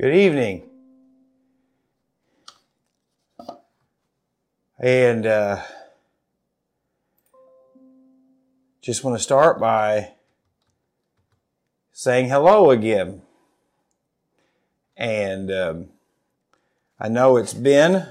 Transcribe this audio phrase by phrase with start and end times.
[0.00, 0.62] Good evening.
[4.78, 5.62] And uh,
[8.80, 10.12] just want to start by
[11.92, 13.20] saying hello again.
[14.96, 15.88] And um,
[16.98, 18.06] I know it's been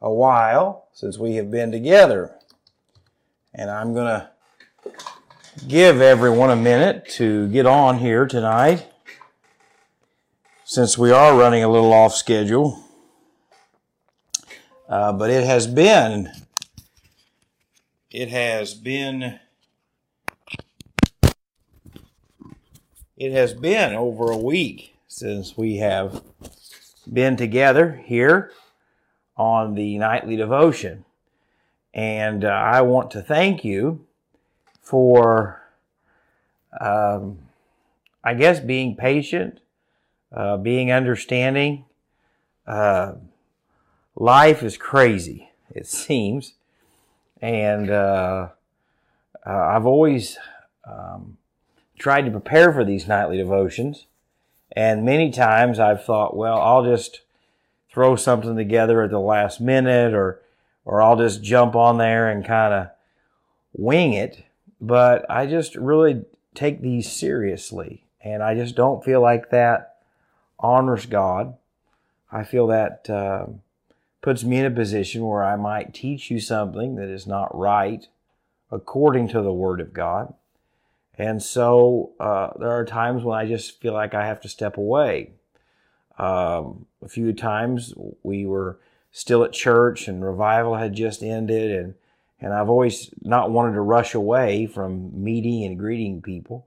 [0.00, 2.34] a while since we have been together.
[3.52, 4.30] And I'm going to
[5.68, 8.90] give everyone a minute to get on here tonight
[10.68, 12.82] since we are running a little off schedule.
[14.88, 16.28] Uh, but it has been,
[18.10, 19.38] it has been,
[23.16, 26.20] it has been over a week since we have
[27.10, 28.50] been together here
[29.36, 31.04] on the nightly devotion.
[31.94, 34.04] And uh, I want to thank you
[34.82, 35.62] for,
[36.80, 37.38] um,
[38.24, 39.60] I guess, being patient,
[40.32, 41.84] uh, being understanding.
[42.66, 43.12] Uh,
[44.14, 46.54] life is crazy, it seems.
[47.40, 48.48] And uh,
[49.46, 50.38] uh, I've always
[50.84, 51.36] um,
[51.98, 54.06] tried to prepare for these nightly devotions.
[54.72, 57.22] And many times I've thought, well, I'll just
[57.90, 60.42] throw something together at the last minute or,
[60.84, 62.88] or I'll just jump on there and kind of
[63.72, 64.46] wing it
[64.80, 66.24] but I just really
[66.54, 68.04] take these seriously.
[68.22, 69.95] And I just don't feel like that
[70.58, 71.54] honors God.
[72.30, 73.46] I feel that uh,
[74.20, 78.06] puts me in a position where I might teach you something that is not right
[78.70, 80.34] according to the Word of God.
[81.18, 84.76] And so uh, there are times when I just feel like I have to step
[84.76, 85.30] away.
[86.18, 88.78] Um, a few times we were
[89.12, 91.94] still at church and revival had just ended and
[92.38, 96.66] and I've always not wanted to rush away from meeting and greeting people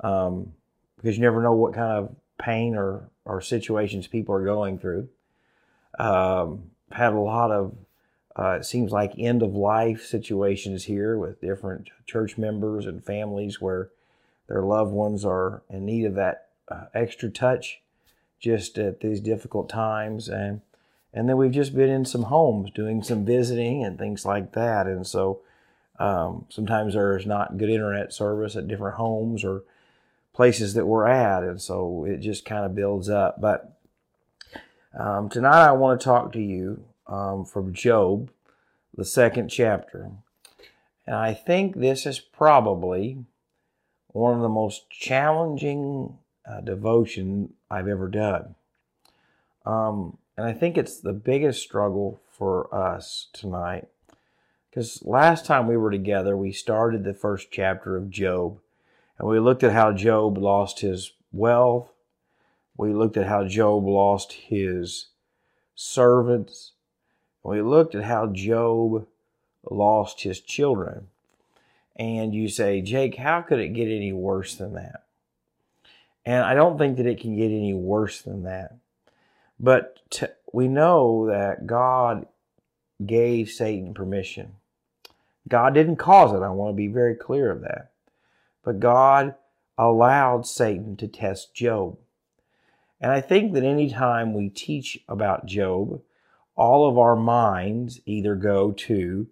[0.00, 0.52] um,
[0.96, 5.08] because you never know what kind of pain or, or situations people are going through.
[5.98, 7.74] Um, had a lot of,
[8.36, 13.60] uh, it seems like end of life situations here with different church members and families
[13.60, 13.90] where
[14.48, 17.80] their loved ones are in need of that uh, extra touch
[18.40, 20.28] just at these difficult times.
[20.28, 20.62] And
[21.14, 24.86] and then we've just been in some homes doing some visiting and things like that.
[24.86, 25.40] And so
[25.98, 29.62] um, sometimes there's not good internet service at different homes or
[30.32, 31.42] places that we're at.
[31.42, 33.40] And so it just kind of builds up.
[33.40, 33.78] But
[34.98, 38.30] um, tonight I want to talk to you um, from Job,
[38.96, 40.10] the second chapter.
[41.06, 43.24] And I think this is probably
[44.08, 48.54] one of the most challenging uh, devotion I've ever done.
[49.64, 53.88] Um, and I think it's the biggest struggle for us tonight.
[54.70, 58.58] Because last time we were together, we started the first chapter of Job.
[59.18, 61.92] And we looked at how Job lost his wealth.
[62.76, 65.06] We looked at how Job lost his
[65.74, 66.72] servants.
[67.42, 69.06] We looked at how Job
[69.70, 71.08] lost his children.
[71.96, 75.04] And you say, Jake, how could it get any worse than that?
[76.24, 78.76] And I don't think that it can get any worse than that.
[79.58, 82.26] But t- we know that God
[83.04, 84.54] gave Satan permission.
[85.48, 86.44] God didn't cause it.
[86.44, 87.91] I want to be very clear of that.
[88.64, 89.34] But God
[89.76, 91.98] allowed Satan to test Job.
[93.00, 96.02] And I think that anytime we teach about Job,
[96.54, 99.26] all of our minds either go to,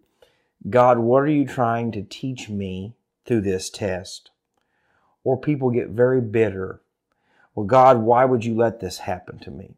[0.68, 4.30] God, what are you trying to teach me through this test?
[5.22, 6.80] Or people get very bitter.
[7.54, 9.76] Well, God, why would you let this happen to me?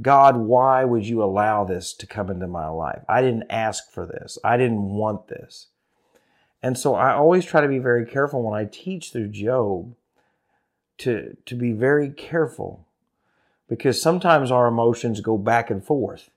[0.00, 3.02] God, why would you allow this to come into my life?
[3.08, 4.38] I didn't ask for this.
[4.44, 5.68] I didn't want this.
[6.66, 9.94] And so I always try to be very careful when I teach through Job
[10.98, 12.88] to, to be very careful
[13.68, 16.28] because sometimes our emotions go back and forth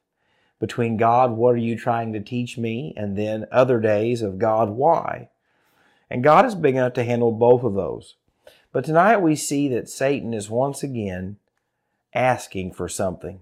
[0.60, 2.94] between God, what are you trying to teach me?
[2.96, 5.30] And then other days of God, why?
[6.12, 8.14] And God is big enough to handle both of those.
[8.72, 11.38] But tonight we see that Satan is once again
[12.14, 13.40] asking for something.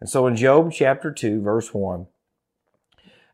[0.00, 2.06] And so in Job chapter 2, verse 1,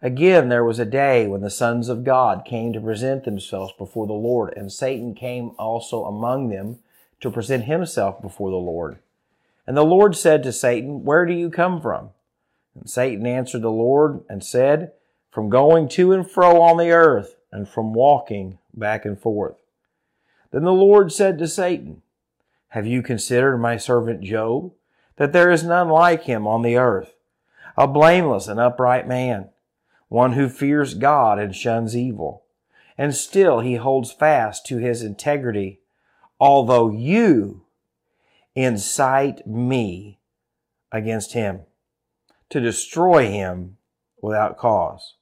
[0.03, 4.07] again there was a day when the sons of God came to present themselves before
[4.07, 6.79] the Lord, and Satan came also among them
[7.21, 8.99] to present himself before the Lord.
[9.67, 12.11] And the Lord said to Satan, Where do you come from?
[12.75, 14.93] And Satan answered the Lord and said,
[15.31, 19.57] From going to and fro on the earth, and from walking back and forth.
[20.51, 22.03] Then the Lord said to Satan,
[22.69, 24.73] Have you considered my servant Job?
[25.21, 27.13] that there is none like him on the earth,
[27.77, 29.51] a blameless and upright man,
[30.11, 32.43] one who fears God and shuns evil.
[32.99, 35.81] And still he holds fast to his integrity,
[36.39, 37.63] although you,
[38.55, 40.19] incite me
[40.93, 41.61] against him
[42.51, 43.77] to destroy him
[44.21, 45.15] without cause.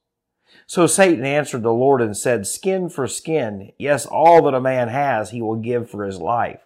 [0.65, 4.87] So Satan answered the Lord and said, Skin for skin, yes, all that a man
[4.87, 6.61] has he will give for his life.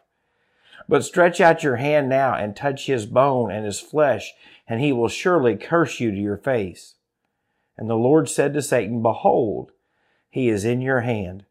[0.87, 4.33] But stretch out your hand now and touch his bone and his flesh,
[4.65, 6.95] and he will surely curse you to your face.
[7.77, 9.71] And the Lord said to Satan, Behold,
[10.29, 11.45] he is in your hand,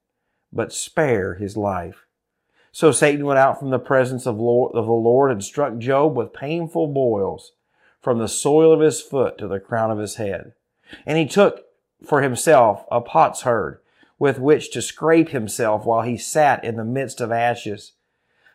[0.52, 2.06] but spare his life.
[2.72, 6.16] So Satan went out from the presence of, Lord, of the Lord and struck Job
[6.16, 7.52] with painful boils
[8.00, 10.54] from the sole of his foot to the crown of his head.
[11.06, 11.64] And he took
[12.04, 13.78] for himself a potsherd
[14.18, 17.92] with which to scrape himself while he sat in the midst of ashes.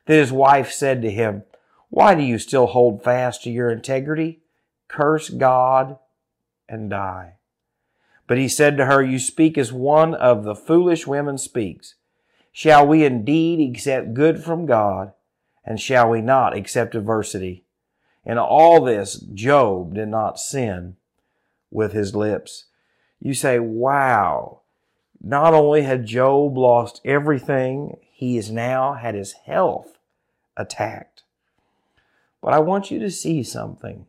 [0.06, 1.44] Then his wife said to him,
[1.90, 4.42] Why do you still hold fast to your integrity?
[4.88, 6.00] Curse God
[6.68, 7.37] and die.
[8.28, 11.96] But he said to her, You speak as one of the foolish women speaks.
[12.52, 15.14] Shall we indeed accept good from God,
[15.66, 17.64] and shall we not accept adversity?
[18.26, 20.98] In all this, Job did not sin
[21.72, 22.66] with his lips.
[23.20, 24.62] You say, wow,
[25.22, 29.98] not only had Job lost everything, he has now had his health
[30.58, 31.24] attacked.
[32.42, 34.08] But I want you to see something.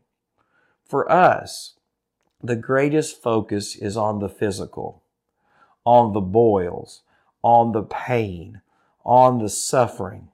[0.84, 1.74] For us,
[2.42, 5.02] the greatest focus is on the physical,
[5.84, 7.02] on the boils,
[7.42, 8.60] on the pain,
[9.04, 10.28] on the suffering.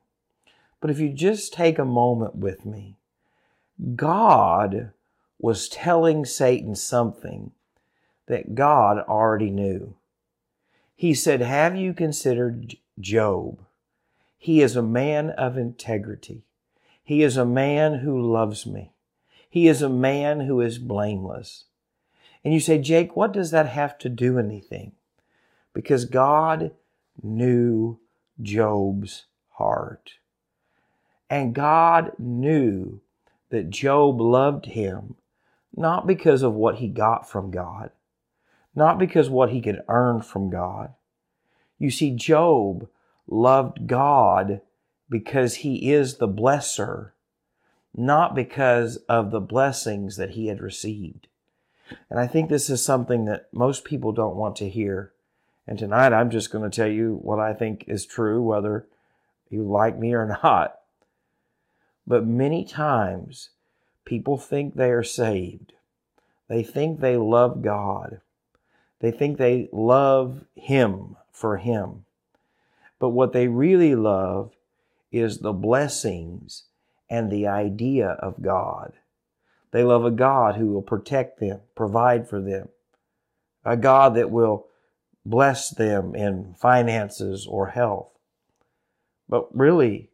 [0.80, 2.96] But if you just take a moment with me,
[3.96, 4.92] God
[5.38, 7.52] was telling Satan something
[8.26, 9.96] that God already knew.
[10.94, 13.64] He said, Have you considered Job?
[14.38, 16.44] He is a man of integrity.
[17.02, 18.92] He is a man who loves me.
[19.48, 21.64] He is a man who is blameless.
[22.44, 24.92] And you say, Jake, what does that have to do anything?
[25.72, 26.72] Because God
[27.22, 27.98] knew
[28.40, 30.14] Job's heart.
[31.30, 33.00] And God knew
[33.50, 35.16] that Job loved him
[35.76, 37.90] not because of what he got from God,
[38.74, 40.94] not because what he could earn from God.
[41.78, 42.88] You see, Job
[43.26, 44.60] loved God
[45.08, 47.10] because he is the blesser,
[47.94, 51.28] not because of the blessings that he had received.
[52.10, 55.12] And I think this is something that most people don't want to hear.
[55.66, 58.86] And tonight I'm just going to tell you what I think is true, whether
[59.50, 60.78] you like me or not.
[62.06, 63.50] But many times
[64.04, 65.72] people think they are saved.
[66.48, 68.20] They think they love God.
[69.00, 72.04] They think they love Him for Him.
[72.98, 74.52] But what they really love
[75.10, 76.64] is the blessings
[77.08, 78.94] and the idea of God.
[79.74, 82.68] They love a God who will protect them, provide for them,
[83.64, 84.68] a God that will
[85.26, 88.12] bless them in finances or health.
[89.28, 90.10] But really,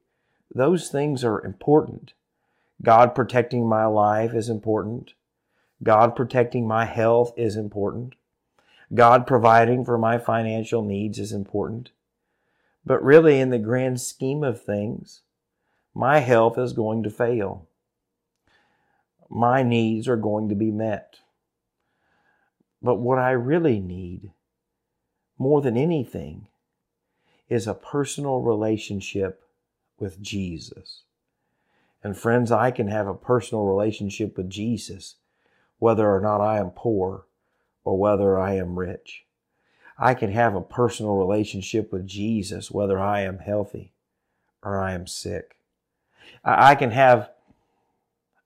[0.50, 2.14] those things are important.
[2.82, 5.12] God protecting my life is important.
[5.82, 8.14] God protecting my health is important.
[8.94, 11.90] God providing for my financial needs is important.
[12.86, 15.20] But really, in the grand scheme of things,
[15.94, 17.66] my health is going to fail.
[19.30, 21.20] My needs are going to be met.
[22.82, 24.32] But what I really need,
[25.38, 26.48] more than anything,
[27.48, 29.44] is a personal relationship
[29.98, 31.02] with Jesus.
[32.02, 35.16] And friends, I can have a personal relationship with Jesus
[35.78, 37.24] whether or not I am poor
[37.84, 39.24] or whether I am rich.
[39.98, 43.92] I can have a personal relationship with Jesus whether I am healthy
[44.62, 45.56] or I am sick.
[46.44, 47.30] I can have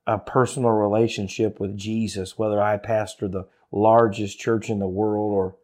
[0.07, 5.57] a personal relationship with Jesus whether I pastor the largest church in the world or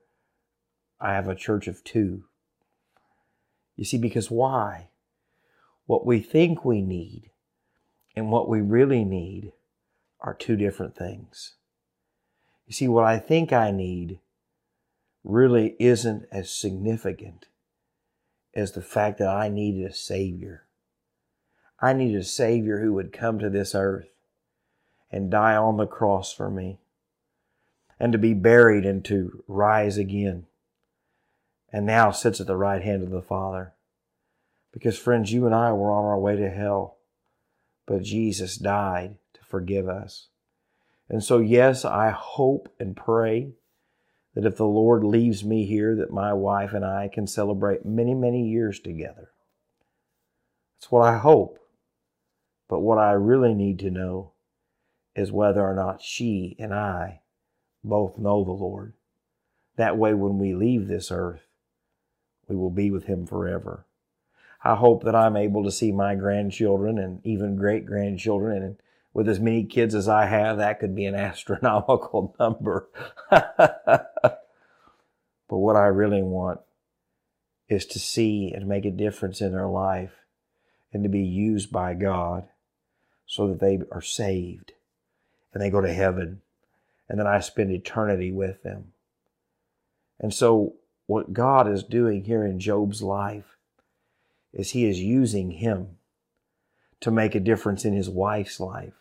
[1.01, 2.25] I have a church of two.
[3.77, 4.89] You see, because why?
[5.87, 7.31] What we think we need
[8.15, 9.53] and what we really need
[10.21, 11.55] are two different things.
[12.67, 14.21] You see, what I think I need
[15.25, 17.47] really isn't as significant
[18.55, 20.67] as the fact that I needed a Savior.
[21.81, 24.09] I needed a Savior who would come to this earth
[25.11, 26.79] and die on the cross for me,
[27.99, 30.47] and to be buried and to rise again,
[31.73, 33.73] and now sits at the right hand of the Father.
[34.73, 36.99] Because, friends, you and I were on our way to hell
[37.91, 40.29] but Jesus died to forgive us.
[41.09, 43.51] And so, yes, I hope and pray
[44.37, 48.15] that if the Lord leaves me here, that my wife and I can celebrate many,
[48.15, 49.33] many years together.
[50.79, 51.59] That's what I hope.
[52.69, 54.30] But what I really need to know
[55.21, 57.21] is whether or not she and I
[57.85, 58.95] both know the Lord.
[59.77, 61.47] That way, when we leave this earth,
[62.49, 63.87] we will be with Him forever.
[64.63, 68.63] I hope that I'm able to see my grandchildren and even great grandchildren.
[68.63, 68.77] And
[69.15, 72.89] with as many kids as I have, that could be an astronomical number.
[73.31, 74.41] but
[75.49, 76.61] what I really want
[77.69, 80.13] is to see and make a difference in their life
[80.93, 82.49] and to be used by God
[83.27, 84.73] so that they are saved
[85.53, 86.43] and they go to heaven
[87.09, 88.93] and then I spend eternity with them.
[90.21, 90.75] And so,
[91.07, 93.57] what God is doing here in Job's life
[94.53, 95.97] is He is using him
[97.01, 98.95] to make a difference in his wife's life,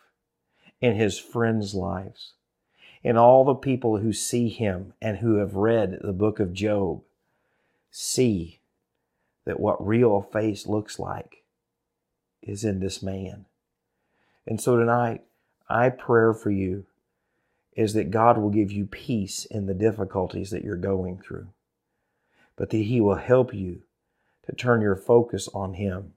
[0.80, 2.32] in his friends' lives,
[3.04, 7.02] in all the people who see him and who have read the book of Job.
[7.90, 8.60] See
[9.44, 11.44] that what real faith looks like
[12.42, 13.44] is in this man.
[14.46, 15.22] And so tonight,
[15.70, 16.86] I pray for you
[17.74, 21.48] is that God will give you peace in the difficulties that you're going through,
[22.56, 23.82] but that He will help you
[24.46, 26.14] to turn your focus on Him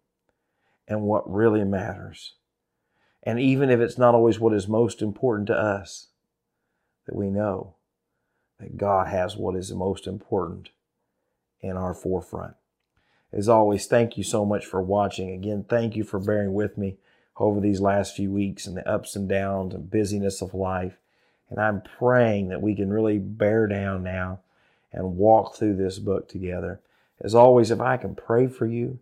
[0.88, 2.34] and what really matters.
[3.22, 6.08] And even if it's not always what is most important to us,
[7.06, 7.76] that we know
[8.60, 10.70] that God has what is most important
[11.62, 12.56] in our forefront.
[13.32, 15.32] As always, thank you so much for watching.
[15.32, 16.98] Again, thank you for bearing with me
[17.38, 20.98] over these last few weeks and the ups and downs and busyness of life.
[21.50, 24.40] And I'm praying that we can really bear down now
[24.92, 26.80] and walk through this book together.
[27.22, 29.00] As always, if I can pray for you,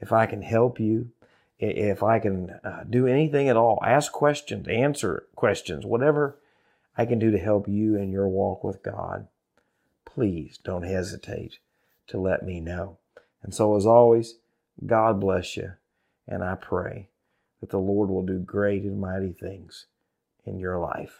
[0.00, 1.10] if I can help you,
[1.58, 6.36] if I can uh, do anything at all, ask questions, answer questions, whatever
[6.96, 9.28] I can do to help you in your walk with God,
[10.04, 11.58] please don't hesitate
[12.08, 12.98] to let me know.
[13.42, 14.36] And so, as always,
[14.84, 15.72] God bless you,
[16.26, 17.08] and I pray
[17.64, 19.86] that the Lord will do great and mighty things
[20.44, 21.18] in your life.